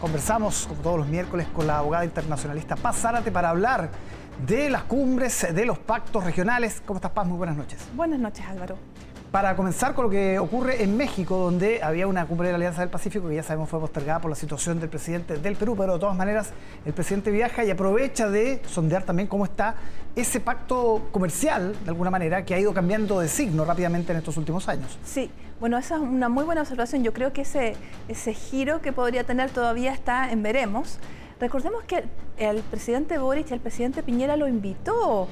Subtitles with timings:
[0.00, 3.90] Conversamos, como todos los miércoles, con la abogada internacionalista Paz Zárate para hablar
[4.46, 6.82] de las cumbres, de los pactos regionales.
[6.84, 7.26] ¿Cómo estás, Paz?
[7.26, 7.80] Muy buenas noches.
[7.94, 8.76] Buenas noches, Álvaro.
[9.30, 12.80] Para comenzar con lo que ocurre en México, donde había una cumbre de la Alianza
[12.80, 15.94] del Pacífico que ya sabemos fue postergada por la situación del presidente del Perú, pero
[15.94, 16.50] de todas maneras
[16.84, 19.74] el presidente viaja y aprovecha de sondear también cómo está
[20.14, 24.36] ese pacto comercial, de alguna manera, que ha ido cambiando de signo rápidamente en estos
[24.36, 24.98] últimos años.
[25.04, 25.30] Sí,
[25.60, 27.02] bueno, esa es una muy buena observación.
[27.02, 27.76] Yo creo que ese,
[28.08, 30.98] ese giro que podría tener todavía está en veremos.
[31.38, 32.04] Recordemos que
[32.38, 35.28] el, presidente Boric y el presidente Piñera lo invitó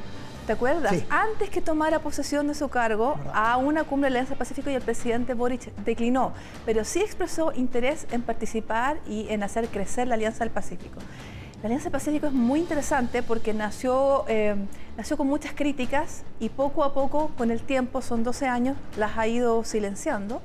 [0.47, 0.95] ¿Te acuerdas?
[1.09, 4.83] Antes que tomara posesión de su cargo a una cumbre de Alianza Pacífico y el
[4.83, 6.34] presidente Boric declinó,
[6.67, 11.01] pero sí expresó interés en participar y en hacer crecer la Alianza del Pacífico.
[11.62, 14.55] La Alianza del Pacífico es muy interesante porque nació, eh,
[14.98, 19.17] nació con muchas críticas y poco a poco, con el tiempo, son 12 años, las
[19.17, 20.42] ha ido silenciando.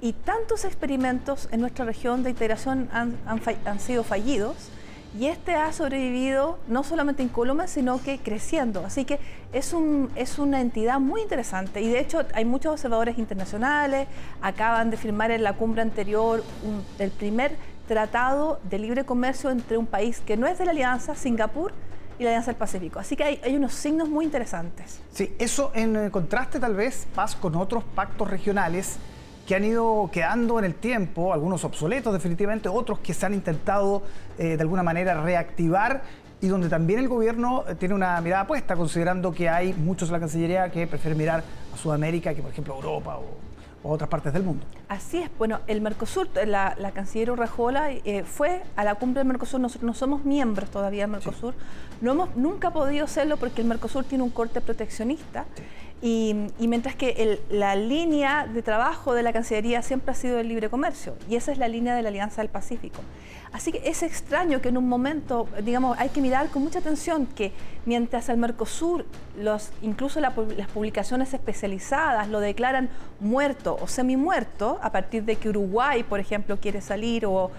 [0.00, 4.70] Y tantos experimentos en nuestra región de integración han, han sido fallidos
[5.18, 8.84] y este ha sobrevivido no solamente en Colombia, sino que creciendo.
[8.84, 9.18] Así que
[9.52, 14.08] es, un, es una entidad muy interesante y de hecho hay muchos observadores internacionales,
[14.40, 16.42] acaban de firmar en la cumbre anterior
[16.98, 21.14] el primer tratado de libre comercio entre un país que no es de la Alianza,
[21.14, 21.72] Singapur,
[22.18, 22.98] y la Alianza del Pacífico.
[22.98, 25.00] Así que hay, unos signos muy interesantes.
[25.12, 28.96] Sí, eso en contraste tal vez, Paz, con otros pactos regionales
[29.46, 34.02] que han ido quedando en el tiempo, algunos obsoletos definitivamente, otros que se han intentado
[34.38, 36.02] eh, de alguna manera reactivar
[36.40, 40.14] y donde también el gobierno eh, tiene una mirada puesta, considerando que hay muchos en
[40.14, 43.52] la Cancillería que prefieren mirar a Sudamérica que, por ejemplo, a Europa o,
[43.84, 44.64] otras partes del mundo.
[44.88, 49.58] Así es, bueno, el Mercosur, la, canciller Urrejola eh, fue a la cumbre del Mercosur,
[49.58, 51.54] nosotros no somos miembros todavía del Mercosur,
[52.00, 55.46] no hemos nunca podido serlo porque el Mercosur tiene un corte proteccionista.
[56.04, 60.68] Y, mientras que la línea de trabajo de la Cancillería siempre ha sido el libre
[60.68, 63.00] comercio, y esa es la línea de la Alianza del Pacífico.
[63.52, 67.26] Así que es extraño que en un momento, digamos, hay que mirar con mucha atención
[67.26, 67.52] que
[67.86, 69.06] mientras el Mercosur,
[69.80, 70.32] incluso las
[70.74, 76.80] publicaciones especializadas lo declaran muerto o semi-muerto, a partir de que Uruguay, por ejemplo, quiere
[76.80, 77.52] salir o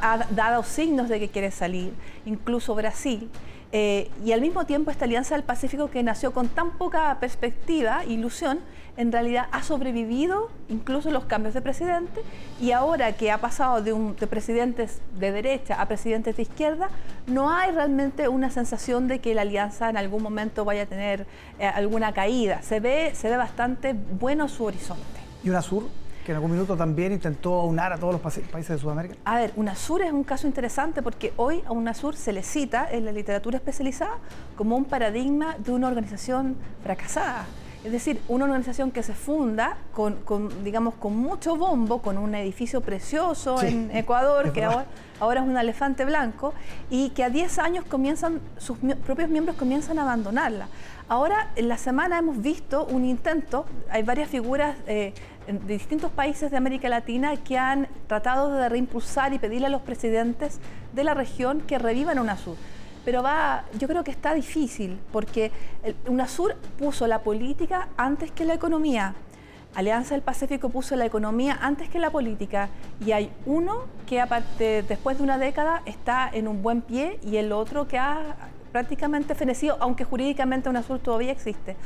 [0.00, 1.92] ha dado signos de que quiere salir,
[2.24, 3.28] incluso Brasil,
[3.76, 8.04] eh, y al mismo tiempo esta Alianza del Pacífico que nació con tan poca perspectiva,
[8.04, 8.60] ilusión,
[8.96, 12.20] en realidad ha sobrevivido incluso los cambios de presidente
[12.60, 16.88] y ahora que ha pasado de, un, de presidentes de derecha a presidentes de izquierda,
[17.26, 21.26] no hay realmente una sensación de que la alianza en algún momento vaya a tener
[21.58, 22.62] eh, alguna caída.
[22.62, 25.02] Se ve, se ve bastante bueno su horizonte.
[25.42, 25.82] ¿Y una sur?
[26.24, 29.14] Que en algún minuto también intentó aunar a todos los países de Sudamérica?
[29.24, 33.04] A ver, UNASUR es un caso interesante porque hoy a UNASUR se le cita en
[33.04, 34.18] la literatura especializada
[34.56, 37.44] como un paradigma de una organización fracasada.
[37.84, 42.80] Es decir, una organización que se funda con, digamos, con mucho bombo, con un edificio
[42.80, 44.86] precioso en Ecuador, que ahora,
[45.20, 46.54] ahora, es un elefante blanco,
[46.88, 50.68] y que a 10 años comienzan, sus propios miembros comienzan a abandonarla.
[51.08, 55.12] Ahora, en la semana hemos visto un intento, hay varias figuras eh,
[55.46, 59.82] de distintos países de América Latina que han tratado de reimpulsar y pedirle a los
[59.82, 60.58] presidentes
[60.94, 62.56] de la región que revivan UNASUR.
[63.04, 65.52] Pero va, yo creo que está difícil, porque
[66.08, 69.14] UNASUR puso la política antes que la economía.
[69.74, 72.68] Alianza del Pacífico puso la economía antes que la política
[73.04, 77.36] y hay uno que aparte después de una década está en un buen pie y
[77.36, 78.36] el otro que ha
[78.70, 81.76] prácticamente fenecido, aunque jurídicamente UNASUR todavía existe.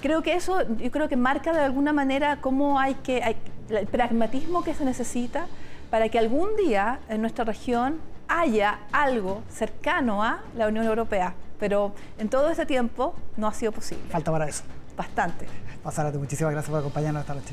[0.00, 3.36] Creo que eso, yo creo que marca de alguna manera cómo hay que,
[3.70, 5.46] el pragmatismo que se necesita
[5.90, 8.00] para que algún día en nuestra región
[8.40, 11.34] haya algo cercano a la Unión Europea.
[11.58, 14.04] Pero en todo este tiempo no ha sido posible.
[14.10, 14.64] Falta para eso.
[14.96, 15.46] Bastante.
[15.82, 17.50] Pasárate, muchísimas gracias por acompañarnos esta noche.